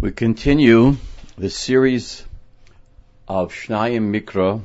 We 0.00 0.12
continue 0.12 0.96
the 1.36 1.50
series 1.50 2.24
of 3.28 3.52
Shnayim 3.52 4.10
Mikra 4.10 4.62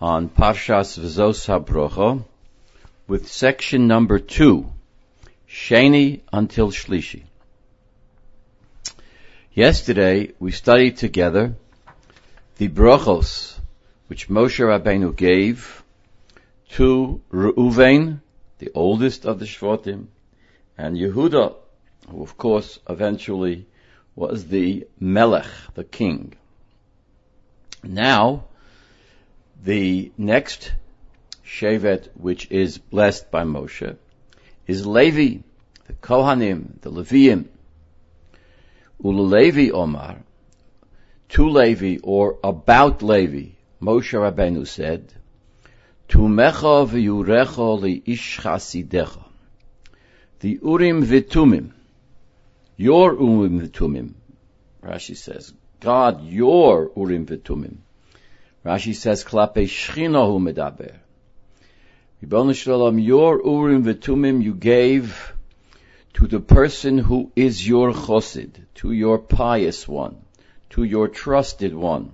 on 0.00 0.28
Parshas 0.28 0.96
V'zos 0.96 1.48
HaBrocha 1.48 2.22
with 3.08 3.26
section 3.26 3.88
number 3.88 4.20
two, 4.20 4.72
Sheni 5.50 6.20
until 6.32 6.70
Shlishi. 6.70 7.24
Yesterday 9.52 10.30
we 10.38 10.52
studied 10.52 10.96
together 10.98 11.56
the 12.58 12.68
brochos 12.68 13.58
which 14.06 14.28
Moshe 14.28 14.60
Rabbeinu 14.60 15.16
gave 15.16 15.82
to 16.74 17.20
Reuven, 17.32 18.20
the 18.60 18.70
oldest 18.76 19.26
of 19.26 19.40
the 19.40 19.46
Shvatim, 19.46 20.06
and 20.78 20.96
Yehuda, 20.96 21.56
who 22.08 22.22
of 22.22 22.38
course 22.38 22.78
eventually 22.88 23.66
was 24.16 24.46
the 24.46 24.86
Melech, 24.98 25.46
the 25.74 25.84
king. 25.84 26.32
Now, 27.84 28.46
the 29.62 30.10
next 30.16 30.72
Shevet 31.46 32.08
which 32.14 32.50
is 32.50 32.78
blessed 32.78 33.30
by 33.30 33.44
Moshe 33.44 33.96
is 34.66 34.86
Levi, 34.86 35.42
the 35.86 35.92
Kohanim, 35.92 36.80
the 36.80 36.90
Leviim. 36.90 37.44
Levi 38.98 39.70
Omar, 39.70 40.16
to 41.28 41.48
Levi 41.48 41.98
or 42.02 42.38
about 42.42 43.02
Levi, 43.02 43.50
Moshe 43.80 44.14
Rabbeinu 44.14 44.66
said, 44.66 45.12
Tumecha 46.08 46.88
v'yurecha 46.88 47.80
li 47.80 48.02
ish 48.06 48.40
chasidecha. 48.40 49.24
The 50.40 50.58
Urim 50.62 51.04
v'tumim, 51.04 51.72
your 52.76 53.14
Urim 53.14 53.60
v'tumim, 53.60 54.14
Rashi 54.82 55.16
says, 55.16 55.52
God, 55.80 56.24
your 56.24 56.90
Urim 56.96 57.26
v'tumim. 57.26 57.76
Rashi 58.64 58.94
says, 58.94 59.24
Klape 59.24 59.64
shchinahu 59.64 60.40
medaber. 60.40 60.94
Ribbon 62.20 62.52
Shalom, 62.52 62.98
your 62.98 63.40
Urim 63.44 63.84
v'tumim 63.84 64.42
you 64.42 64.54
gave 64.54 65.32
to 66.14 66.26
the 66.26 66.40
person 66.40 66.98
who 66.98 67.30
is 67.36 67.66
your 67.66 67.92
chosid, 67.92 68.50
to 68.74 68.92
your 68.92 69.18
pious 69.18 69.86
one, 69.86 70.16
to 70.70 70.82
your 70.82 71.08
trusted 71.08 71.74
one, 71.74 72.12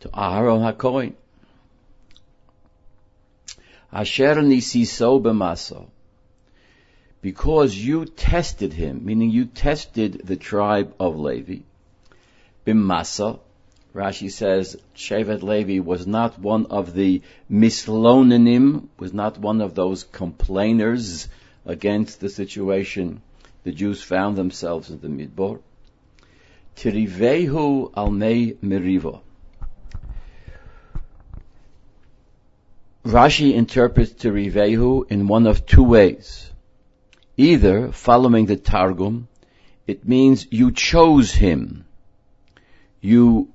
to 0.00 0.08
Aharon 0.08 0.72
HaKohen. 0.72 1.14
Asher 3.92 4.36
nisiso 4.36 5.20
b'maso. 5.20 5.88
Because 7.20 7.74
you 7.74 8.04
tested 8.04 8.72
him, 8.72 9.04
meaning 9.04 9.30
you 9.30 9.46
tested 9.46 10.22
the 10.24 10.36
tribe 10.36 10.94
of 11.00 11.18
Levi. 11.18 11.62
B'masa, 12.66 13.40
Rashi 13.94 14.30
says, 14.30 14.76
Shevet 14.94 15.42
Levi 15.42 15.80
was 15.80 16.06
not 16.06 16.38
one 16.38 16.66
of 16.66 16.94
the 16.94 17.22
mislonanim, 17.50 18.88
was 18.98 19.12
not 19.12 19.38
one 19.38 19.60
of 19.60 19.74
those 19.74 20.04
complainers 20.04 21.28
against 21.64 22.20
the 22.20 22.28
situation 22.28 23.20
the 23.64 23.72
Jews 23.72 24.02
found 24.02 24.36
themselves 24.36 24.88
in 24.90 25.00
the 25.00 25.08
Midbar. 25.08 25.60
Tirivehu 26.76 27.92
almei 27.92 28.56
meriva. 28.58 29.20
Rashi 33.04 33.52
interprets 33.54 34.12
Tirivehu 34.12 35.10
in 35.10 35.26
one 35.26 35.46
of 35.46 35.66
two 35.66 35.82
ways. 35.82 36.50
Either, 37.40 37.92
following 37.92 38.46
the 38.46 38.56
Targum, 38.56 39.28
it 39.86 40.08
means 40.08 40.48
you 40.50 40.72
chose 40.72 41.32
him. 41.32 41.84
You 43.00 43.52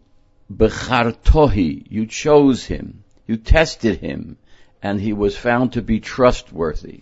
bechartohi, 0.50 1.86
you 1.89 2.05
chose 2.05 2.64
him. 2.64 3.04
You 3.27 3.36
tested 3.36 3.99
him, 3.99 4.38
and 4.82 5.02
he 5.02 5.11
was 5.11 5.36
found 5.36 5.73
to 5.73 5.82
be 5.82 5.99
trustworthy 5.99 7.02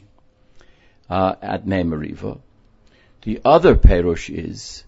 uh, 1.08 1.36
at 1.40 1.68
Mei 1.68 1.84
Meriva. 1.84 2.40
The 3.22 3.42
other 3.46 3.76
perush 3.76 4.36
is 4.36 4.84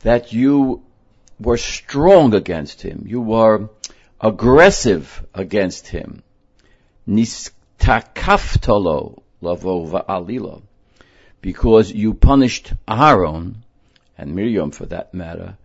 that 0.00 0.34
you 0.34 0.82
were 1.38 1.56
strong 1.56 2.34
against 2.34 2.82
him. 2.82 3.04
You 3.06 3.22
were 3.22 3.70
aggressive 4.20 5.26
against 5.32 5.88
him. 5.88 6.22
Nistakaftolo 7.08 9.22
lavo 9.40 9.86
va'alila. 9.86 10.60
Because 11.42 11.90
you 11.90 12.14
punished 12.14 12.72
Aaron, 12.88 13.64
and 14.18 14.34
Miriam 14.34 14.70
for 14.70 14.86
that 14.86 15.14
matter, 15.14 15.56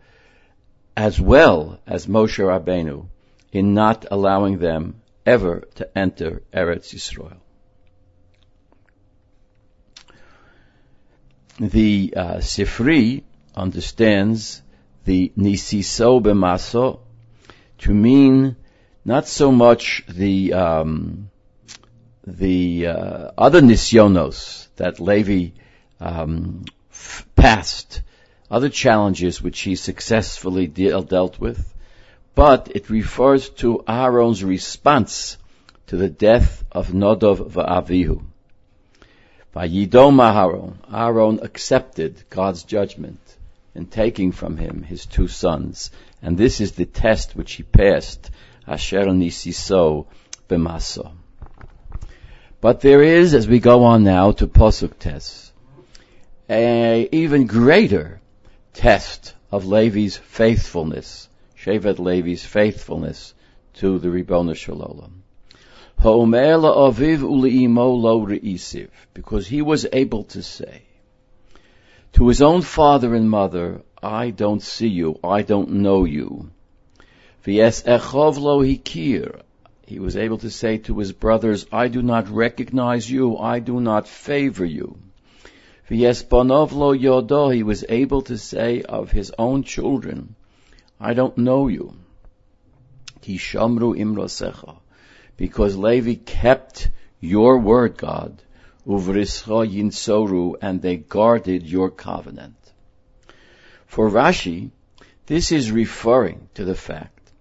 as 0.95 1.19
well 1.19 1.79
as 1.85 2.07
Moshe 2.07 2.39
Rabbeinu, 2.39 3.07
in 3.51 3.73
not 3.73 4.05
allowing 4.09 4.59
them 4.59 5.01
ever 5.25 5.67
to 5.75 5.97
enter 5.97 6.43
Eretz 6.53 6.93
Yisrael. 6.93 7.37
The 11.59 12.13
uh, 12.15 12.35
Sifri 12.37 13.23
understands 13.55 14.61
the 15.05 15.31
nisiso 15.37 16.21
b'maso 16.21 16.99
to 17.79 17.93
mean 17.93 18.55
not 19.05 19.27
so 19.27 19.51
much 19.51 20.03
the 20.09 20.53
um, 20.53 21.29
the 22.25 22.87
uh, 22.87 23.31
other 23.37 23.61
nisyonos 23.61 24.67
that 24.75 24.99
Levi 24.99 25.51
um, 25.99 26.65
f- 26.91 27.25
passed, 27.35 28.01
other 28.49 28.69
challenges 28.69 29.41
which 29.41 29.59
he 29.61 29.75
successfully 29.75 30.67
de- 30.67 31.01
dealt 31.01 31.39
with, 31.39 31.73
but 32.35 32.71
it 32.75 32.89
refers 32.89 33.49
to 33.49 33.83
Aaron's 33.87 34.43
response 34.43 35.37
to 35.87 35.97
the 35.97 36.09
death 36.09 36.63
of 36.71 36.89
Nodov 36.89 37.51
va'avihu. 37.51 38.23
Vayidom 39.55 40.19
Aaron, 40.19 40.79
Aaron 40.93 41.39
accepted 41.41 42.23
God's 42.29 42.63
judgment 42.63 43.19
in 43.73 43.85
taking 43.85 44.31
from 44.31 44.57
him 44.57 44.83
his 44.83 45.05
two 45.05 45.27
sons, 45.27 45.91
and 46.21 46.37
this 46.37 46.59
is 46.59 46.73
the 46.73 46.85
test 46.85 47.35
which 47.35 47.53
he 47.53 47.63
passed, 47.63 48.31
Asher 48.67 49.05
Nisiso 49.05 50.07
b'maso. 50.49 51.11
But 52.59 52.81
there 52.81 53.03
is, 53.03 53.33
as 53.33 53.47
we 53.47 53.59
go 53.59 53.83
on 53.83 54.03
now 54.03 54.31
to 54.33 54.47
Posuk 54.47 54.97
Tes, 54.97 55.44
a 56.49 57.09
even 57.11 57.47
greater 57.47 58.21
test 58.73 59.33
of 59.51 59.65
Levi's 59.65 60.17
faithfulness, 60.17 61.27
Shevet 61.57 61.97
Levi's 61.97 62.45
faithfulness 62.45 63.33
to 63.75 63.97
the 63.99 64.09
Ribbon 64.09 64.53
Shalom. 64.53 65.23
Because 69.13 69.47
he 69.47 69.61
was 69.61 69.87
able 69.91 70.23
to 70.25 70.43
say 70.43 70.81
to 72.13 72.27
his 72.27 72.41
own 72.41 72.61
father 72.61 73.15
and 73.15 73.29
mother, 73.29 73.81
I 74.03 74.29
don't 74.29 74.61
see 74.61 74.87
you, 74.87 75.19
I 75.23 75.41
don't 75.41 75.71
know 75.71 76.05
you. 76.05 76.51
He 77.43 77.59
was 79.99 80.15
able 80.15 80.37
to 80.37 80.49
say 80.49 80.77
to 80.77 80.97
his 80.99 81.11
brothers, 81.11 81.65
I 81.71 81.87
do 81.87 82.01
not 82.01 82.29
recognize 82.29 83.09
you, 83.09 83.37
I 83.37 83.59
do 83.59 83.79
not 83.79 84.07
favor 84.07 84.65
you. 84.65 84.97
V'yespanov 85.89 86.71
lo 86.71 86.93
yodo. 86.95 87.53
He 87.53 87.63
was 87.63 87.85
able 87.89 88.21
to 88.23 88.37
say 88.37 88.81
of 88.81 89.11
his 89.11 89.31
own 89.37 89.63
children, 89.63 90.35
I 90.99 91.13
don't 91.13 91.37
know 91.37 91.67
you. 91.67 91.95
Kishamru 93.21 93.97
imrosecha 93.97 94.77
because 95.37 95.75
Levi 95.75 96.15
kept 96.15 96.89
your 97.19 97.59
word, 97.59 97.97
God, 97.97 98.41
uvrischa 98.87 99.67
yinsoru, 99.67 100.55
and 100.61 100.81
they 100.81 100.97
guarded 100.97 101.63
your 101.63 101.89
covenant. 101.89 102.55
For 103.87 104.09
Rashi, 104.09 104.71
this 105.25 105.51
is 105.51 105.71
referring 105.71 106.49
to 106.53 106.65
the 106.65 106.75
fact 106.75 107.31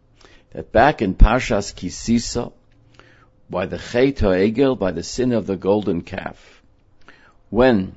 that 0.50 0.72
back 0.72 1.02
in 1.02 1.14
Parshas 1.14 1.74
Kisisa, 1.74 2.52
by 3.50 3.66
the 3.66 3.78
Chet 3.78 4.16
Egel, 4.16 4.78
by 4.78 4.90
the 4.90 5.02
sin 5.02 5.32
of 5.32 5.46
the 5.46 5.56
golden 5.56 6.00
calf, 6.02 6.62
when 7.50 7.94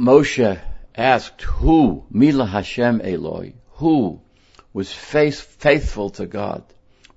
Moshe 0.00 0.58
asked 0.94 1.42
who, 1.42 2.04
Mila 2.10 2.46
Hashem 2.46 3.02
Eloi, 3.02 3.52
who 3.72 4.22
was 4.72 4.90
faith, 4.90 5.38
faithful 5.38 6.08
to 6.08 6.24
God, 6.24 6.64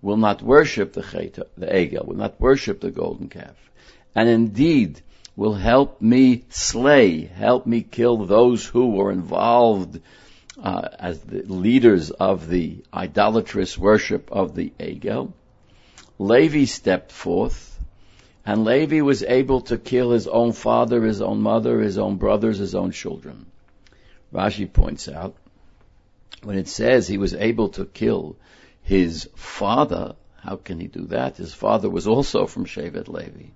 will 0.02 0.18
not 0.18 0.42
worship 0.42 0.92
the 0.92 1.02
Cheta, 1.02 1.48
the 1.58 1.68
Egel, 1.68 2.06
will 2.06 2.18
not 2.18 2.42
worship 2.42 2.82
the 2.82 2.92
golden 2.92 3.30
calf, 3.30 3.56
and 4.14 4.28
indeed 4.28 5.00
will 5.38 5.54
help 5.54 6.02
me 6.02 6.44
slay, 6.50 7.22
help 7.22 7.66
me 7.66 7.84
kill 7.84 8.26
those 8.26 8.66
who 8.66 8.90
were 8.90 9.14
involved 9.14 10.02
uh, 10.62 10.90
as 11.00 11.22
the 11.22 11.44
leaders 11.44 12.12
of 12.12 12.50
the 12.50 12.84
idolatrous 12.94 13.78
worship 13.78 14.30
of 14.30 14.56
the 14.56 14.74
Egel. 14.78 15.32
Levi 16.20 16.66
stepped 16.66 17.14
forth 17.14 17.73
And 18.46 18.66
Levi 18.66 19.02
was 19.02 19.24
able 19.24 19.62
to 19.62 19.78
kill 19.78 20.12
his 20.12 20.28
own 20.28 20.52
father, 20.52 21.04
his 21.04 21.22
own 21.22 21.42
mother, 21.42 21.80
his 21.80 21.98
own 21.98 22.18
brothers, 22.18 22.58
his 22.58 22.76
own 22.76 22.92
children. 22.92 23.46
Rashi 24.34 24.72
points 24.72 25.08
out, 25.08 25.36
when 26.44 26.58
it 26.58 26.68
says 26.68 27.08
he 27.08 27.18
was 27.18 27.34
able 27.34 27.70
to 27.70 27.86
kill 27.86 28.36
his 28.82 29.30
father, 29.36 30.16
how 30.36 30.58
can 30.58 30.80
he 30.80 30.88
do 30.88 31.06
that? 31.06 31.38
His 31.38 31.54
father 31.54 31.90
was 31.90 32.06
also 32.06 32.46
from 32.46 32.66
Shevet 32.66 33.08
Levi. 33.08 33.52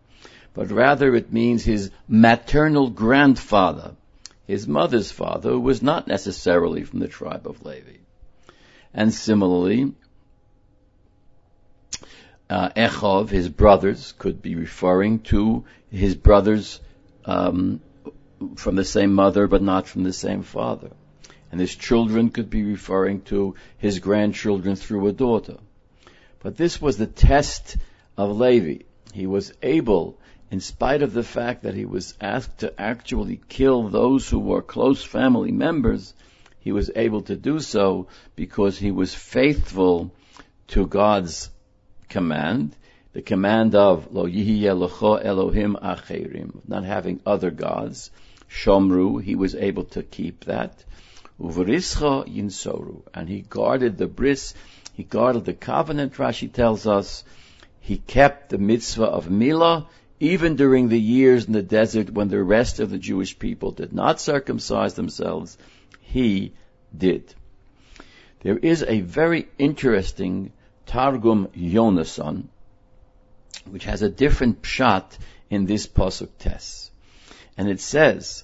But 0.53 0.71
rather 0.71 1.13
it 1.15 1.33
means 1.33 1.65
his 1.65 1.91
maternal 2.07 2.89
grandfather, 2.89 3.95
his 4.45 4.67
mother's 4.67 5.11
father, 5.11 5.51
who 5.51 5.59
was 5.59 5.81
not 5.81 6.07
necessarily 6.07 6.83
from 6.83 6.99
the 6.99 7.09
tribe 7.09 7.45
of 7.45 7.65
Levi. 7.65 7.97
And 8.93 9.13
similarly, 9.13 9.91
uh, 12.49 12.69
Echov, 12.69 13.29
his 13.29 13.49
brothers, 13.49 14.13
could 14.17 14.41
be 14.41 14.55
referring 14.55 15.19
to 15.19 15.65
his 15.91 16.15
brothers 16.15 16.79
um, 17.25 17.81
from 18.55 18.75
the 18.75 18.85
same 18.85 19.13
mother 19.13 19.47
but 19.47 19.61
not 19.61 19.87
from 19.87 20.03
the 20.03 20.13
same 20.13 20.43
father. 20.43 20.91
And 21.51 21.59
his 21.59 21.75
children 21.75 22.29
could 22.29 22.49
be 22.49 22.63
referring 22.63 23.21
to 23.23 23.55
his 23.77 23.99
grandchildren 23.99 24.75
through 24.75 25.07
a 25.07 25.13
daughter. 25.13 25.57
But 26.39 26.57
this 26.57 26.81
was 26.81 26.97
the 26.97 27.07
test 27.07 27.77
of 28.17 28.37
Levi. 28.37 28.83
He 29.13 29.27
was 29.27 29.53
able, 29.61 30.17
in 30.51 30.59
spite 30.59 31.01
of 31.01 31.13
the 31.13 31.23
fact 31.23 31.63
that 31.63 31.73
he 31.73 31.85
was 31.85 32.13
asked 32.21 32.59
to 32.59 32.79
actually 32.79 33.41
kill 33.49 33.89
those 33.89 34.29
who 34.29 34.39
were 34.39 34.61
close 34.61 35.03
family 35.03 35.51
members, 35.51 36.13
he 36.59 36.71
was 36.71 36.91
able 36.95 37.21
to 37.23 37.35
do 37.35 37.59
so 37.59 38.07
because 38.35 38.77
he 38.77 38.91
was 38.91 39.15
faithful 39.15 40.11
to 40.67 40.85
God's 40.85 41.49
command, 42.09 42.75
the 43.13 43.21
command 43.21 43.75
of 43.75 44.13
Lo 44.13 44.25
Lecho 44.25 45.23
Elohim 45.23 45.77
Acherim, 45.81 46.61
not 46.67 46.83
having 46.83 47.19
other 47.25 47.51
gods. 47.51 48.11
Shomru, 48.49 49.21
he 49.21 49.35
was 49.35 49.55
able 49.55 49.85
to 49.85 50.03
keep 50.03 50.45
that. 50.45 50.83
Uverischa 51.39 52.25
Yinsoru, 52.27 53.01
and 53.13 53.29
he 53.29 53.41
guarded 53.41 53.97
the 53.97 54.07
bris, 54.07 54.53
he 54.93 55.03
guarded 55.03 55.45
the 55.45 55.53
covenant, 55.53 56.13
Rashi 56.13 56.51
tells 56.51 56.87
us. 56.87 57.23
He 57.79 57.97
kept 57.97 58.49
the 58.49 58.57
mitzvah 58.57 59.05
of 59.05 59.27
Milah, 59.27 59.87
even 60.19 60.55
during 60.55 60.89
the 60.89 60.99
years 60.99 61.45
in 61.45 61.53
the 61.53 61.61
desert 61.61 62.09
when 62.09 62.29
the 62.29 62.43
rest 62.43 62.79
of 62.79 62.89
the 62.89 62.97
Jewish 62.97 63.37
people 63.37 63.71
did 63.71 63.93
not 63.93 64.19
circumcise 64.19 64.95
themselves, 64.95 65.57
he 66.01 66.53
did. 66.97 67.33
There 68.41 68.57
is 68.57 68.83
a 68.83 69.01
very 69.01 69.47
interesting 69.59 70.51
Targum 70.87 71.47
Yonason, 71.55 72.45
which 73.65 73.85
has 73.85 74.01
a 74.01 74.09
different 74.09 74.61
pshat 74.61 75.17
in 75.49 75.65
this 75.65 75.85
pasuk 75.87 76.29
Tes. 76.39 76.91
And 77.57 77.69
it 77.69 77.79
says 77.79 78.43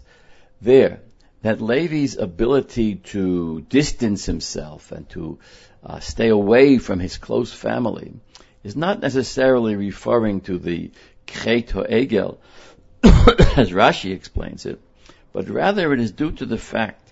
there 0.61 1.01
that 1.41 1.61
Levi's 1.61 2.17
ability 2.17 2.95
to 2.95 3.61
distance 3.61 4.25
himself 4.25 4.91
and 4.91 5.09
to 5.09 5.39
uh, 5.83 5.99
stay 5.99 6.29
away 6.29 6.77
from 6.77 6.99
his 6.99 7.17
close 7.17 7.51
family 7.51 8.13
is 8.63 8.75
not 8.75 9.01
necessarily 9.01 9.75
referring 9.75 10.41
to 10.41 10.57
the 10.57 10.91
Chet 11.27 11.67
Egel, 11.67 12.37
as 13.03 13.71
Rashi 13.71 14.13
explains 14.13 14.65
it, 14.65 14.79
but 15.33 15.49
rather 15.49 15.93
it 15.93 15.99
is 15.99 16.11
due 16.11 16.31
to 16.31 16.45
the 16.45 16.57
fact 16.57 17.11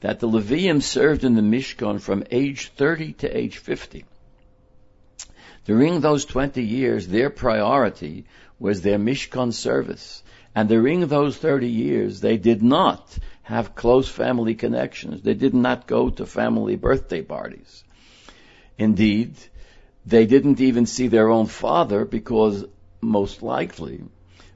that 0.00 0.18
the 0.18 0.28
Leviim 0.28 0.82
served 0.82 1.24
in 1.24 1.34
the 1.34 1.42
Mishkan 1.42 2.00
from 2.00 2.24
age 2.30 2.72
30 2.76 3.12
to 3.14 3.36
age 3.36 3.58
50. 3.58 4.04
During 5.70 6.00
those 6.00 6.24
20 6.24 6.64
years, 6.64 7.06
their 7.06 7.30
priority 7.30 8.24
was 8.58 8.82
their 8.82 8.98
Mishkan 8.98 9.52
service. 9.52 10.20
And 10.52 10.68
during 10.68 11.06
those 11.06 11.36
30 11.36 11.68
years, 11.68 12.20
they 12.20 12.38
did 12.38 12.60
not 12.60 13.16
have 13.42 13.76
close 13.76 14.08
family 14.08 14.56
connections. 14.56 15.22
They 15.22 15.34
did 15.34 15.54
not 15.54 15.86
go 15.86 16.10
to 16.10 16.26
family 16.26 16.74
birthday 16.74 17.22
parties. 17.22 17.84
Indeed, 18.78 19.34
they 20.04 20.26
didn't 20.26 20.60
even 20.60 20.86
see 20.86 21.06
their 21.06 21.30
own 21.30 21.46
father 21.46 22.04
because 22.04 22.64
most 23.00 23.40
likely, 23.40 24.02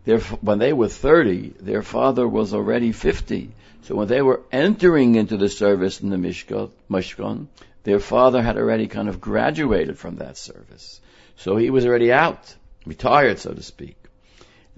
their, 0.05 0.19
when 0.19 0.59
they 0.59 0.73
were 0.73 0.89
30, 0.89 1.55
their 1.61 1.83
father 1.83 2.27
was 2.27 2.53
already 2.53 2.91
50. 2.91 3.53
So 3.83 3.95
when 3.95 4.09
they 4.09 4.21
were 4.21 4.41
entering 4.51 5.15
into 5.15 5.37
the 5.37 5.49
service 5.49 6.01
in 6.01 6.11
the 6.11 6.17
Mishkan, 6.17 6.73
Mishkan 6.91 7.47
their 7.85 8.01
father 8.01 8.43
had 8.43 8.57
already 8.57 8.89
kind 8.89 9.09
of 9.09 9.21
graduated 9.21 9.99
from 9.99 10.17
that 10.17 10.37
service. 10.37 11.01
So 11.37 11.57
he 11.57 11.71
was 11.71 11.87
already 11.87 12.13
out, 12.13 12.55
retired, 12.87 13.39
so 13.39 13.53
to 13.53 13.63
speak. 13.63 13.97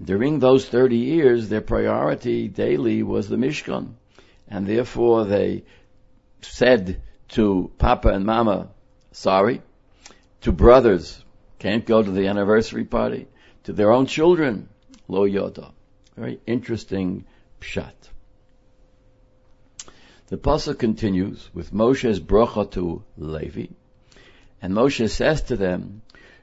During 0.03 0.39
those 0.39 0.67
30 0.67 0.97
years, 0.97 1.49
their 1.49 1.61
priority 1.61 2.47
daily 2.47 3.01
was 3.03 3.27
the 3.27 3.37
Mishkan. 3.37 3.93
And 4.47 4.67
therefore 4.67 5.25
they 5.25 5.63
said 6.41 7.01
to 7.29 7.71
Papa 7.77 8.09
and 8.09 8.25
Mama, 8.25 8.69
sorry. 9.11 9.61
To 10.41 10.51
brothers, 10.51 11.23
can't 11.59 11.85
go 11.85 12.03
to 12.03 12.11
the 12.11 12.27
anniversary 12.27 12.85
party. 12.85 13.27
To 13.63 13.73
their 13.73 13.91
own 13.91 14.05
children, 14.05 14.69
lo 15.07 15.27
yoda. 15.27 15.71
Very 16.15 16.39
interesting 16.45 17.25
pshat. 17.59 17.93
The 20.29 20.37
pasuk 20.37 20.79
continues 20.79 21.49
with 21.53 21.71
Moshe's 21.71 22.19
bracha 22.19 22.69
to 22.71 23.01
Levi, 23.17 23.67
and 24.61 24.73
Moshe 24.73 25.09
says 25.09 25.41
to 25.43 25.55
them, 25.55 26.01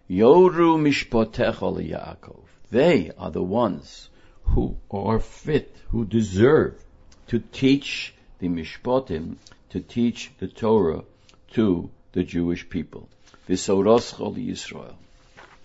Yoru 0.09 0.79
mishpotecha 0.79 1.55
Yaakov. 1.55 2.45
They 2.71 3.11
are 3.19 3.31
the 3.31 3.43
ones 3.43 4.09
who 4.45 4.79
are 4.91 5.21
fit, 5.21 5.77
who 5.91 6.07
deserve 6.07 6.83
to 7.27 7.41
teach 7.41 8.15
the 8.39 8.49
mishpotim, 8.49 9.37
to 9.69 9.81
teach 9.81 10.31
the 10.39 10.49
Torah 10.49 11.05
to 11.53 11.91
the 12.13 12.23
Jewish 12.23 12.67
people. 12.67 13.07
V'soroscha 13.51 14.35
Yisrael. 14.35 14.95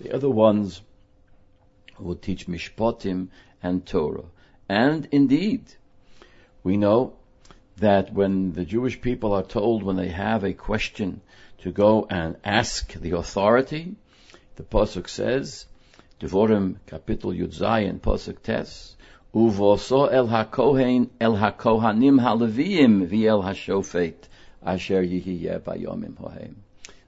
They 0.01 0.11
are 0.11 0.19
the 0.19 0.29
ones 0.29 0.81
who 1.95 2.03
will 2.03 2.15
teach 2.15 2.47
mishpotim 2.47 3.29
and 3.63 3.85
Torah. 3.85 4.25
And 4.67 5.07
indeed, 5.13 5.63
we 6.63 6.75
know 6.75 7.13
that 7.79 8.13
when 8.13 8.53
the 8.53 8.65
Jewish 8.65 9.01
people 9.01 9.33
are 9.33 9.43
told 9.43 9.83
when 9.83 9.95
they 9.95 10.09
have 10.09 10.43
a 10.43 10.53
question 10.53 11.21
to 11.59 11.71
go 11.71 12.07
and 12.09 12.37
ask 12.43 12.93
the 12.93 13.11
authority, 13.11 13.95
the 14.55 14.63
Pasuk 14.63 15.07
says, 15.07 15.65
Devorim 16.19 16.75
Kapitel 16.87 17.37
Yud 17.37 17.99
Pasuk 17.99 18.41
Tes, 18.43 18.95
Uvoso 19.33 20.11
el 20.11 20.27
hakohen 20.27 21.09
el 21.21 21.35
hakohanim 21.35 22.19
halevim 22.19 23.07
v'el 23.07 23.43
hashofet 23.43 24.15
asher 24.65 25.03
yihiyeh 25.03 25.59
bayomim 25.59 26.15
hohem. 26.15 26.55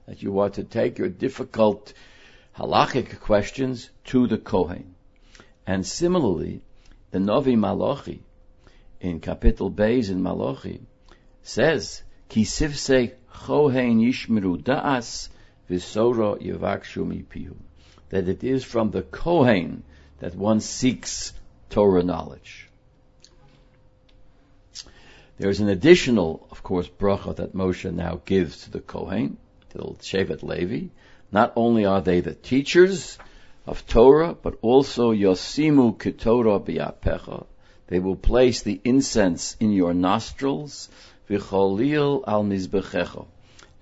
That 0.06 0.22
you 0.22 0.38
are 0.38 0.50
to 0.50 0.64
take 0.64 0.98
your 0.98 1.08
difficult 1.08 1.92
halachic 2.56 3.20
questions 3.20 3.90
to 4.04 4.26
the 4.26 4.38
Kohen. 4.38 4.94
And 5.66 5.86
similarly, 5.86 6.62
the 7.10 7.20
Novi 7.20 7.56
Malachi, 7.56 8.22
in 9.02 9.18
Kapitel 9.20 9.74
Beis 9.74 10.10
in 10.10 10.22
Malachi 10.22 10.80
says, 11.42 12.02
Ki 12.28 12.44
sivse 12.44 13.12
chohen 13.34 14.00
yishmeru 14.00 14.62
da'as 14.62 15.28
v'sora 15.68 16.40
yivakshu 16.40 17.04
mipihu. 17.04 17.56
That 18.10 18.28
it 18.28 18.44
is 18.44 18.62
from 18.64 18.92
the 18.92 19.02
Kohen 19.02 19.82
that 20.20 20.36
one 20.36 20.60
seeks 20.60 21.32
Torah 21.68 22.04
knowledge. 22.04 22.68
There's 25.36 25.58
an 25.58 25.68
additional, 25.68 26.46
of 26.52 26.62
course, 26.62 26.88
bracha 26.88 27.34
that 27.36 27.54
Moshe 27.54 27.92
now 27.92 28.20
gives 28.24 28.64
to 28.64 28.70
the 28.70 28.80
Kohen, 28.80 29.36
to 29.70 29.78
the 29.78 29.84
Shevet 29.84 30.44
Levi. 30.44 30.88
Not 31.32 31.54
only 31.56 31.86
are 31.86 32.00
they 32.00 32.20
the 32.20 32.34
teachers 32.34 33.18
of 33.66 33.84
Torah, 33.86 34.36
but 34.40 34.58
also 34.62 35.12
Yosimu 35.12 35.96
Ketorah 35.96 36.64
Biapecha, 36.64 37.46
they 37.92 37.98
will 37.98 38.16
place 38.16 38.62
the 38.62 38.80
incense 38.84 39.54
in 39.60 39.70
your 39.70 39.92
nostrils, 39.92 40.88
v'cholil 41.28 42.24
al 42.26 42.42
mizbechecha, 42.42 43.26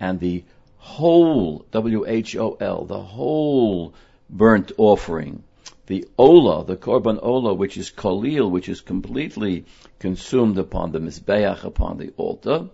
and 0.01 0.19
the 0.19 0.43
whole, 0.79 1.65
W-H-O-L, 1.71 2.87
the 2.87 3.01
whole 3.01 3.95
burnt 4.29 4.73
offering, 4.77 5.45
the 5.87 6.09
ola, 6.19 6.65
the 6.65 6.77
korban 6.77 7.21
ola, 7.23 7.55
which 7.55 7.77
is 7.77 7.93
kolil, 7.93 8.51
which 8.51 8.69
is 8.69 8.81
completely 8.81 9.65
consumed 10.01 10.59
upon 10.59 10.91
the 10.91 10.99
mizbeach, 10.99 11.63
upon 11.63 11.99
the 11.99 12.13
altar. 12.17 12.69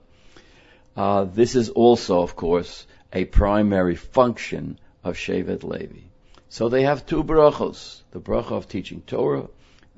Uh, 0.97 1.25
this 1.25 1.55
is 1.55 1.69
also, 1.69 2.23
of 2.23 2.35
course, 2.35 2.87
a 3.13 3.27
primary 3.27 3.97
function 3.97 4.79
of 5.05 5.17
Shevet 5.17 5.65
Levi. 5.65 6.07
So 6.49 6.71
they 6.71 6.85
have 6.85 7.05
two 7.05 7.23
brachos, 7.23 8.01
the 8.13 8.21
bracha 8.21 8.53
of 8.53 8.69
teaching 8.69 9.03
Torah 9.07 9.49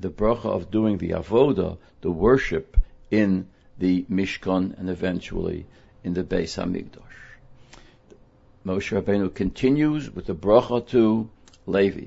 the 0.00 0.10
bracha 0.10 0.46
of 0.46 0.70
doing 0.70 0.98
the 0.98 1.10
avoda, 1.10 1.76
the 2.00 2.10
worship 2.10 2.76
in 3.10 3.48
the 3.78 4.04
Mishkan 4.10 4.78
and 4.78 4.88
eventually 4.88 5.66
in 6.04 6.14
the 6.14 6.22
Beis 6.22 6.56
Hamikdash. 6.56 7.18
Moshe 8.64 9.00
Rabbeinu 9.00 9.34
continues 9.34 10.10
with 10.10 10.26
the 10.26 10.34
bracha 10.34 10.86
to 10.88 11.28
Levi. 11.66 12.06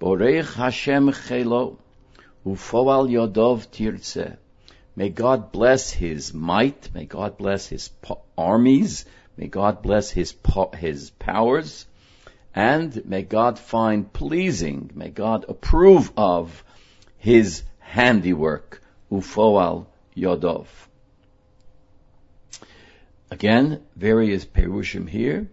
Borech 0.00 0.54
Hashem 0.54 1.10
Chelo, 1.10 1.76
Ufoal 2.46 3.08
Yodov 3.08 3.68
Tirtzeh. 3.68 4.36
May 4.94 5.08
God 5.10 5.52
bless 5.52 5.90
his 5.90 6.32
might, 6.32 6.90
may 6.94 7.04
God 7.04 7.36
bless 7.36 7.68
his 7.68 7.90
armies, 8.36 9.04
may 9.36 9.46
God 9.46 9.82
bless 9.82 10.10
his, 10.10 10.34
his 10.76 11.10
powers, 11.10 11.86
and 12.54 13.04
may 13.06 13.22
God 13.22 13.58
find 13.58 14.12
pleasing, 14.12 14.90
may 14.94 15.10
God 15.10 15.44
approve 15.48 16.12
of 16.16 16.64
his 17.18 17.62
handiwork, 17.78 18.80
Ufoal 19.10 19.86
Yodov. 20.16 20.66
Again, 23.30 23.82
various 23.94 24.44
perushim 24.46 25.08
here. 25.08 25.48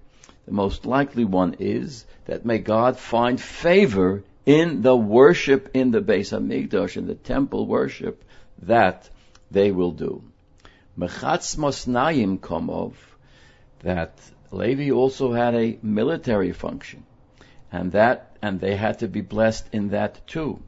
The 0.46 0.54
most 0.54 0.86
likely 0.86 1.26
one 1.26 1.56
is 1.60 2.06
that 2.26 2.46
may 2.46 2.60
God 2.60 2.98
find 2.98 3.42
favor 3.42 4.24
in 4.46 4.82
the 4.82 4.96
worship 4.96 5.72
in 5.74 5.92
the 5.92 6.02
Beis 6.02 6.32
Hamikdash, 6.32 6.98
in 6.98 7.08
the 7.08 7.16
temple 7.16 7.66
worship 7.66 8.24
that 8.62 9.10
they 9.52 9.72
will 9.72 9.92
do. 9.92 10.24
Mechatz 10.98 11.58
Mosnayim 11.58 12.40
Komov, 12.40 12.94
that 13.82 14.18
Levi 14.52 14.92
also 14.92 15.34
had 15.34 15.56
a 15.56 15.78
military 15.82 16.52
function, 16.52 17.04
and 17.72 17.92
that, 17.92 18.38
and 18.42 18.62
they 18.62 18.76
had 18.76 19.00
to 19.00 19.08
be 19.08 19.22
blessed 19.22 19.68
in 19.74 19.90
that 19.90 20.26
too. 20.28 20.62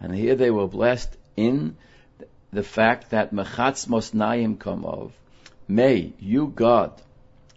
And 0.00 0.14
here 0.14 0.34
they 0.34 0.50
were 0.50 0.66
blessed 0.66 1.16
in 1.36 1.76
the 2.52 2.62
fact 2.62 3.10
that 3.10 3.32
Mechatz 3.32 3.86
Mosnayim 3.86 4.56
Komov, 4.58 5.10
may 5.68 6.12
you 6.18 6.52
God 6.54 6.92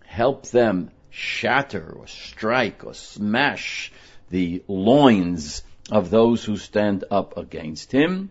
help 0.06 0.48
them 0.48 0.92
shatter 1.10 1.96
or 1.98 2.08
strike 2.08 2.84
or 2.84 2.94
smash 2.94 3.92
the 4.30 4.64
loins 4.68 5.64
of 5.92 6.10
those 6.10 6.44
who 6.44 6.58
stand 6.58 7.04
up 7.10 7.38
against 7.38 7.92
him. 7.92 8.30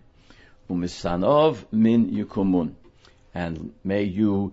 Umisanov 0.71 1.65
min 1.73 2.11
yukumun. 2.11 2.75
And 3.35 3.73
may 3.85 4.05
you 4.05 4.53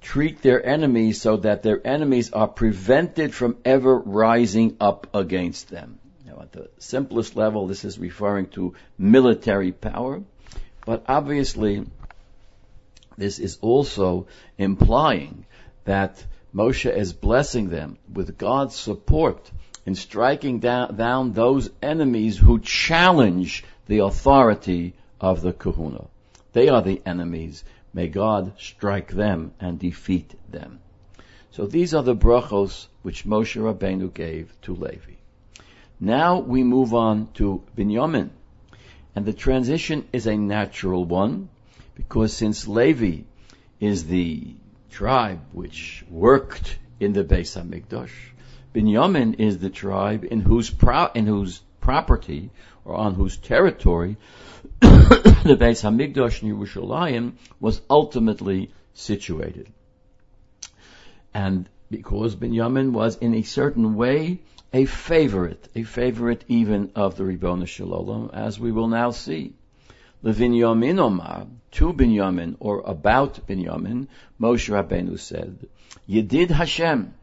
treat 0.00 0.42
their 0.42 0.64
enemies 0.64 1.20
so 1.20 1.36
that 1.38 1.62
their 1.62 1.84
enemies 1.86 2.32
are 2.32 2.48
prevented 2.48 3.34
from 3.34 3.56
ever 3.64 3.96
rising 3.96 4.76
up 4.80 5.08
against 5.14 5.68
them. 5.68 5.98
At 6.40 6.52
the 6.52 6.70
simplest 6.78 7.36
level, 7.36 7.66
this 7.66 7.84
is 7.84 7.98
referring 7.98 8.46
to 8.56 8.72
military 8.96 9.72
power, 9.72 10.22
but 10.86 11.04
obviously, 11.06 11.84
this 13.18 13.38
is 13.38 13.58
also 13.60 14.26
implying 14.56 15.44
that 15.84 16.24
Moshe 16.54 16.90
is 16.90 17.12
blessing 17.12 17.68
them 17.68 17.98
with 18.10 18.38
God's 18.38 18.74
support 18.74 19.50
in 19.84 19.94
striking 19.94 20.60
down, 20.60 20.96
down 20.96 21.34
those 21.34 21.68
enemies 21.82 22.38
who 22.38 22.58
challenge 22.58 23.62
the 23.86 23.98
authority 23.98 24.94
of 25.20 25.42
the 25.42 25.52
kahuna. 25.52 26.06
They 26.54 26.70
are 26.70 26.80
the 26.80 27.02
enemies. 27.04 27.64
May 27.92 28.08
God 28.08 28.54
strike 28.58 29.12
them 29.12 29.52
and 29.60 29.78
defeat 29.78 30.34
them. 30.50 30.80
So 31.50 31.66
these 31.66 31.92
are 31.92 32.02
the 32.02 32.16
brachos 32.16 32.86
which 33.02 33.26
Moshe 33.26 33.60
Rabbeinu 33.60 34.14
gave 34.14 34.58
to 34.62 34.74
Levi. 34.74 35.19
Now 36.00 36.38
we 36.40 36.64
move 36.64 36.94
on 36.94 37.28
to 37.34 37.62
Binyamin. 37.76 38.30
And 39.14 39.26
the 39.26 39.34
transition 39.34 40.08
is 40.12 40.26
a 40.26 40.36
natural 40.36 41.04
one 41.04 41.50
because 41.94 42.32
since 42.32 42.66
Levi 42.66 43.24
is 43.80 44.06
the 44.06 44.54
tribe 44.90 45.40
which 45.52 46.04
worked 46.08 46.78
in 46.98 47.12
the 47.12 47.24
Beis 47.24 47.56
Hamikdash. 47.56 48.12
Binyamin 48.74 49.38
is 49.38 49.58
the 49.58 49.70
tribe 49.70 50.24
in 50.24 50.40
whose 50.40 50.70
pro- 50.70 51.10
in 51.14 51.26
whose 51.26 51.60
property 51.80 52.50
or 52.84 52.94
on 52.94 53.14
whose 53.14 53.36
territory 53.36 54.16
the 54.80 55.56
Beis 55.60 55.82
Hamikdash 55.82 56.42
in 56.42 56.56
Yerushalayim 56.56 57.32
was 57.58 57.80
ultimately 57.90 58.70
situated. 58.94 59.68
And 61.34 61.68
because 61.90 62.36
Binyamin 62.36 62.92
was 62.92 63.16
in 63.16 63.34
a 63.34 63.42
certain 63.42 63.96
way 63.96 64.38
a 64.72 64.84
favorite, 64.84 65.68
a 65.74 65.82
favorite 65.82 66.44
even 66.46 66.92
of 66.94 67.16
the 67.16 67.24
Ribbon 67.24 67.64
Shalom, 67.66 68.30
as 68.32 68.60
we 68.60 68.70
will 68.70 68.86
now 68.86 69.10
see. 69.10 69.54
Levinyamin 70.22 71.00
Omar, 71.00 71.46
to 71.72 71.92
Binyamin 71.92 72.56
or 72.60 72.82
about 72.86 73.46
Binyamin, 73.46 74.06
Moshe 74.40 74.70
Rabbeinu 74.70 75.18
said, 75.18 75.66
Yedid 76.08 76.50
Hashem. 76.50 77.14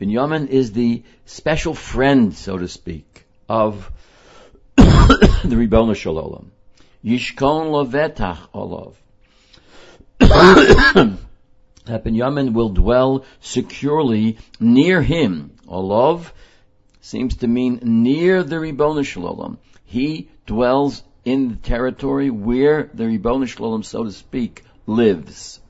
Binyamin 0.00 0.48
is 0.48 0.72
the 0.72 1.02
special 1.26 1.74
friend, 1.74 2.34
so 2.34 2.56
to 2.56 2.68
speak, 2.68 3.26
of 3.48 3.92
the 4.76 5.56
Ribbon 5.56 5.92
Shalom. 5.94 6.52
Yishkon 7.04 7.70
Lovetach 7.70 8.48
Olav. 8.54 8.96
that 11.84 12.04
Binyamin 12.04 12.52
will 12.52 12.70
dwell 12.70 13.24
securely 13.40 14.38
near 14.58 15.02
him. 15.02 15.52
Olav 15.68 16.32
seems 17.00 17.36
to 17.36 17.48
mean 17.48 17.80
near 17.82 18.42
the 18.42 18.58
Ribbon 18.58 19.02
Shalom. 19.02 19.58
He 19.84 20.30
dwells 20.46 21.02
in 21.24 21.48
the 21.48 21.56
territory 21.56 22.30
where 22.30 22.90
the 22.94 23.06
Ribbon 23.06 23.46
Shalom, 23.46 23.82
so 23.82 24.04
to 24.04 24.12
speak, 24.12 24.62
lives. 24.86 25.60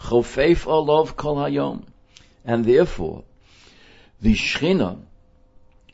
Chofeif 0.00 0.66
Olov 0.66 1.16
Kol 1.16 1.36
Hayom. 1.36 1.84
And 2.44 2.64
therefore, 2.64 3.24
the 4.20 4.34
Shechina, 4.34 4.98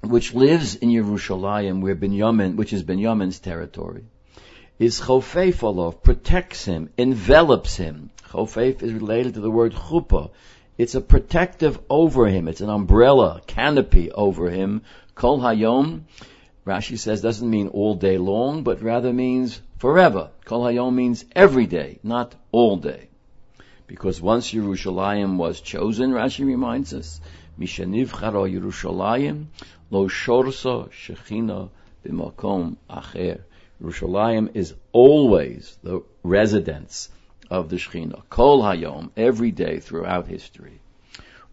which 0.02 0.34
lives 0.34 0.76
in 0.76 0.90
Yerushalayim, 0.90 1.80
where 1.80 1.96
Binyamin, 1.96 2.56
which 2.56 2.72
is 2.72 2.82
Binyamin's 2.82 3.38
territory, 3.38 4.04
is 4.80 4.98
Chofeif 4.98 5.56
Olov, 5.56 6.02
protects 6.02 6.64
him, 6.64 6.88
envelops 6.96 7.76
him. 7.76 8.08
Chofeif 8.30 8.82
is 8.82 8.94
related 8.94 9.34
to 9.34 9.40
the 9.40 9.50
word 9.50 9.74
chuppah. 9.74 10.30
It's 10.78 10.94
a 10.94 11.02
protective 11.02 11.78
over 11.90 12.26
him. 12.26 12.48
It's 12.48 12.62
an 12.62 12.70
umbrella, 12.70 13.42
canopy 13.46 14.10
over 14.10 14.48
him. 14.48 14.80
Kol 15.14 15.38
Hayom 15.40 16.04
Rashi 16.66 16.98
says 16.98 17.20
doesn't 17.20 17.50
mean 17.50 17.68
all 17.68 17.94
day 17.94 18.16
long, 18.16 18.62
but 18.62 18.80
rather 18.80 19.12
means 19.12 19.60
forever. 19.76 20.30
Kol 20.46 20.62
Hayom 20.62 20.94
means 20.94 21.26
every 21.36 21.66
day, 21.66 21.98
not 22.02 22.34
all 22.50 22.78
day. 22.78 23.10
Because 23.86 24.18
once 24.22 24.50
Yerushalayim 24.50 25.36
was 25.36 25.60
chosen, 25.60 26.12
Rashi 26.12 26.46
reminds 26.46 26.94
us, 26.94 27.20
Mishaniv 27.58 28.08
Charo 28.08 28.50
Yerushalayim, 28.50 29.48
Lo 29.90 30.08
Shorso 30.08 30.88
Shechina 30.88 31.68
B'Makom 32.02 32.78
Acher. 32.88 33.40
Yerushalayim 33.82 34.50
is 34.54 34.74
always 34.92 35.78
the 35.82 36.02
residence 36.22 37.08
of 37.50 37.68
the 37.68 37.76
Shechina. 37.76 38.22
Kol 38.28 38.62
Hayom, 38.62 39.10
every 39.16 39.50
day 39.50 39.80
throughout 39.80 40.26
history. 40.26 40.80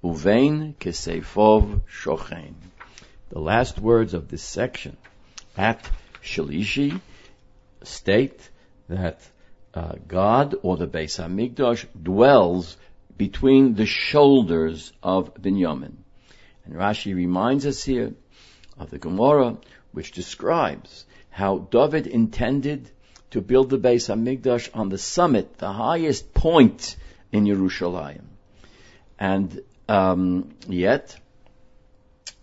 Uvein 0.04 0.76
Kesefov 0.76 1.82
Shochen. 1.90 2.54
The 3.30 3.40
last 3.40 3.80
words 3.80 4.14
of 4.14 4.28
this 4.28 4.44
section 4.44 4.98
at 5.58 5.90
Shalishi 6.24 7.00
state 7.84 8.50
that 8.90 9.20
uh, 9.74 9.94
God 10.08 10.56
or 10.64 10.78
the 10.78 10.88
Beis 10.88 11.18
Hamikdash 11.18 11.86
dwells 12.02 12.78
between 13.18 13.74
the 13.74 13.86
shoulders 13.86 14.92
of 15.02 15.34
Binyamin. 15.36 15.96
And 16.66 16.76
Rashi 16.76 17.16
reminds 17.16 17.66
us 17.66 17.84
here 17.84 18.14
of 18.78 18.90
the 18.90 19.00
Gemara, 19.00 19.58
which 19.92 20.12
describes 20.12 21.06
how 21.38 21.60
David 21.60 22.08
intended 22.08 22.90
to 23.30 23.42
build 23.42 23.70
the 23.70 23.78
Beis 23.78 24.08
Hamikdash 24.10 24.70
on 24.74 24.90
the 24.90 24.98
summit, 24.98 25.60
the 25.60 25.72
highest 25.72 26.34
point 26.34 26.96
in 27.32 27.46
Yerushalayim. 27.46 28.24
And 29.20 29.62
um, 29.88 30.56
yet, 30.68 31.16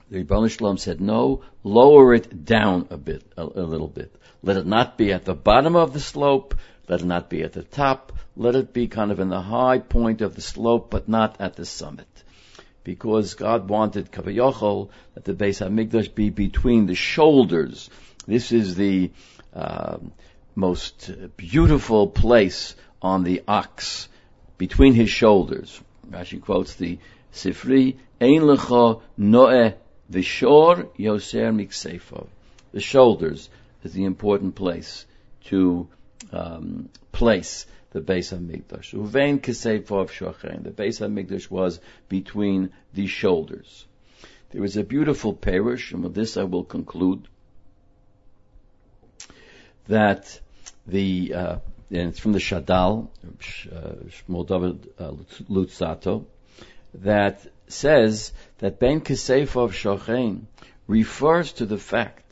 the 0.09 0.19
Rebbe 0.19 0.49
Shalom 0.49 0.79
said, 0.79 1.01
no, 1.01 1.43
lower 1.65 2.15
it 2.15 2.45
down 2.45 2.87
a 2.91 2.97
bit, 2.97 3.25
a, 3.37 3.43
a 3.43 3.67
little 3.73 3.89
bit. 3.89 4.15
Let 4.45 4.59
it 4.59 4.67
not 4.67 4.97
be 4.97 5.13
at 5.13 5.25
the 5.25 5.35
bottom 5.35 5.75
of 5.75 5.93
the 5.93 5.99
slope. 5.99 6.55
Let 6.89 7.01
it 7.01 7.07
not 7.07 7.29
be 7.29 7.43
at 7.43 7.53
the 7.53 7.65
top. 7.65 8.13
Let 8.37 8.55
it 8.55 8.73
be 8.73 8.87
kind 8.87 9.11
of 9.11 9.19
in 9.19 9.29
the 9.29 9.43
high 9.43 9.81
point 9.81 10.21
of 10.21 10.37
the 10.37 10.41
slope, 10.41 10.91
but 10.91 11.09
not 11.09 11.41
at 11.41 11.57
the 11.57 11.65
summit. 11.65 12.07
Because 12.85 13.35
God 13.35 13.69
wanted 13.69 14.13
Kavayochol 14.13 14.91
that 15.15 15.25
the 15.25 15.35
Beis 15.35 15.67
Hamikdash 15.67 16.15
be 16.15 16.31
between 16.31 16.87
the 16.87 16.95
shoulders. 16.95 17.91
This 18.27 18.53
is 18.53 18.75
the 18.75 19.11
uh, 19.53 19.99
most 20.55 21.11
beautiful 21.37 22.09
place 22.09 22.75
on 23.03 23.23
the 23.23 23.43
ox, 23.47 24.09
between 24.57 24.95
his 24.95 25.11
shoulders. 25.11 25.81
Rashi 26.09 26.41
quotes 26.41 26.77
the 26.77 26.99
Sifri, 27.33 27.97
Ein 28.21 28.43
lecha 28.43 29.03
noeh 29.19 29.75
the 30.09 30.23
shor 30.23 30.91
yoser 30.99 31.53
miksefo. 31.55 32.27
The 32.73 32.81
shoulders 32.81 33.51
is 33.83 33.93
the 33.93 34.05
important 34.05 34.55
place 34.55 35.07
to 35.47 35.89
um, 36.33 36.89
place 37.13 37.67
the 37.91 38.01
Beis 38.01 38.33
Hamikdash. 38.33 38.95
Uvein 38.95 39.41
kisefov 39.41 40.09
shochen. 40.09 40.65
The 40.65 40.71
Beis 40.71 41.01
Hamikdash 41.01 41.51
was 41.51 41.81
between 42.09 42.71
the 42.93 43.07
shoulders. 43.07 43.87
There 44.51 44.65
is 44.65 44.77
a 44.77 44.85
beautiful 44.85 45.35
parish, 45.35 45.93
and 45.93 46.03
with 46.03 46.15
this 46.15 46.37
I 46.37 46.45
will 46.45 46.65
conclude, 46.65 47.29
that 49.89 50.41
the, 50.87 51.35
uh, 51.35 51.57
and 51.91 52.09
it's 52.09 52.19
from 52.19 52.33
the 52.33 52.39
Shadal, 52.39 53.09
Shmuel 53.41 54.47
David 54.47 54.89
uh, 54.99 55.13
Luzzatto, 55.51 56.27
that 56.95 57.47
says 57.69 58.33
that 58.59 58.79
Ben 58.79 59.01
Kisef 59.01 59.57
of 59.57 59.73
Shochein 59.73 60.43
refers 60.87 61.53
to 61.55 61.67
the 61.67 61.79
fact 61.79 62.25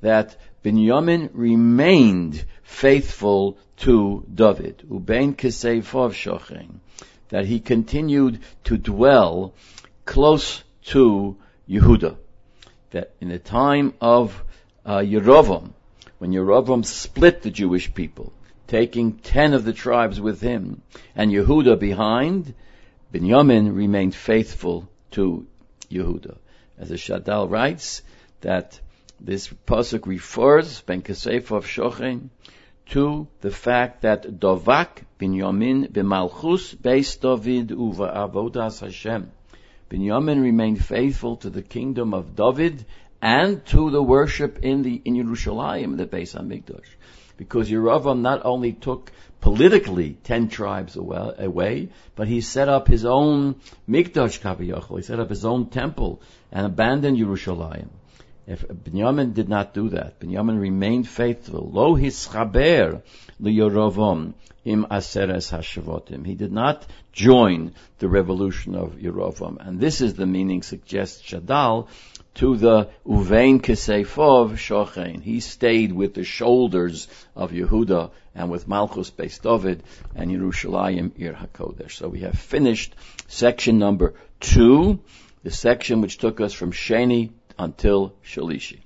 that 0.00 0.36
Binyamin 0.64 1.30
remained 1.32 2.44
faithful 2.62 3.58
to 3.78 4.24
David, 4.32 4.84
Ubein 4.90 5.34
Kisefov 5.34 6.12
Shochein, 6.12 6.80
that 7.28 7.46
he 7.46 7.60
continued 7.60 8.40
to 8.64 8.76
dwell 8.76 9.54
close 10.04 10.62
to 10.86 11.36
Yehuda. 11.68 12.16
That 12.90 13.12
in 13.20 13.28
the 13.28 13.38
time 13.38 13.94
of 14.00 14.42
uh, 14.84 14.98
Yerovam, 14.98 15.72
when 16.20 16.32
Yerovam 16.32 16.84
split 16.84 17.40
the 17.40 17.50
Jewish 17.50 17.94
people, 17.94 18.30
taking 18.66 19.14
ten 19.14 19.54
of 19.54 19.64
the 19.64 19.72
tribes 19.72 20.20
with 20.20 20.42
him, 20.42 20.82
and 21.16 21.32
Yehuda 21.32 21.78
behind, 21.78 22.52
Binyamin 23.10 23.74
remained 23.74 24.14
faithful 24.14 24.86
to 25.12 25.46
Yehuda. 25.90 26.36
As 26.78 26.90
the 26.90 26.96
Shadal 26.96 27.50
writes, 27.50 28.02
that 28.42 28.78
this 29.18 29.48
pasuk 29.66 30.06
refers, 30.06 30.82
Ben 30.82 31.00
Kesef 31.00 31.50
of 31.52 31.64
Shochen, 31.64 32.28
to 32.90 33.26
the 33.40 33.50
fact 33.50 34.02
that 34.02 34.38
Dovak 34.38 35.04
Binyamin 35.18 35.90
b'malchus 35.90 36.76
beis 36.76 37.18
David 37.18 37.70
uva 37.70 38.28
avodas 38.28 38.80
Hashem. 38.80 39.30
Binyamin 39.88 40.42
remained 40.42 40.84
faithful 40.84 41.36
to 41.36 41.48
the 41.48 41.62
kingdom 41.62 42.12
of 42.12 42.36
David 42.36 42.84
and 43.22 43.64
to 43.66 43.90
the 43.90 44.02
worship 44.02 44.60
in 44.62 44.82
the 44.82 45.00
in 45.04 45.14
Yerushalayim, 45.14 45.96
the 45.96 46.06
Beis 46.06 46.34
Hamikdash 46.34 46.88
because 47.40 47.70
Yeravam 47.70 48.20
not 48.20 48.44
only 48.44 48.74
took 48.74 49.10
politically 49.40 50.18
ten 50.24 50.48
tribes 50.48 50.94
away, 50.94 51.88
but 52.14 52.28
he 52.28 52.42
set 52.42 52.68
up 52.68 52.86
his 52.86 53.06
own 53.06 53.54
mikdash 53.88 54.40
kaviyachol. 54.42 54.98
He 54.98 55.02
set 55.02 55.18
up 55.18 55.30
his 55.30 55.46
own 55.46 55.70
temple 55.70 56.20
and 56.52 56.66
abandoned 56.66 57.16
Yerushalayim. 57.16 57.88
If 58.46 58.68
Binyamin 58.68 59.32
did 59.32 59.48
not 59.48 59.72
do 59.72 59.88
that, 59.88 60.20
Binyamin 60.20 60.60
remained 60.60 61.08
faithful. 61.08 61.70
Lo 61.72 61.96
hischaber 61.96 63.00
liyorovam 63.40 64.34
im 64.66 64.84
aseres 64.90 65.50
hashavotim. 65.50 66.26
He 66.26 66.34
did 66.34 66.52
not 66.52 66.86
join 67.10 67.72
the 68.00 68.08
revolution 68.08 68.74
of 68.74 68.96
Yerovam. 68.96 69.56
And 69.66 69.80
this 69.80 70.02
is 70.02 70.12
the 70.12 70.26
meaning, 70.26 70.62
suggests 70.62 71.22
Shadal, 71.22 71.88
to 72.34 72.56
the 72.56 72.88
Uvein 73.06 73.60
Kisefov 73.60 74.52
Shochein. 74.56 75.22
He 75.22 75.40
stayed 75.40 75.92
with 75.92 76.14
the 76.14 76.24
shoulders 76.24 77.08
of 77.34 77.52
Yehuda 77.52 78.10
and 78.34 78.50
with 78.50 78.68
Malchus 78.68 79.10
Beis 79.10 79.40
David 79.40 79.82
and 80.14 80.30
Yerushalayim 80.30 81.12
Ir 81.18 81.34
HaKodesh. 81.34 81.92
So 81.92 82.08
we 82.08 82.20
have 82.20 82.38
finished 82.38 82.94
section 83.26 83.78
number 83.78 84.14
two, 84.38 85.00
the 85.42 85.50
section 85.50 86.00
which 86.00 86.18
took 86.18 86.40
us 86.40 86.52
from 86.52 86.72
Sheni 86.72 87.30
until 87.58 88.14
Shalishi. 88.24 88.80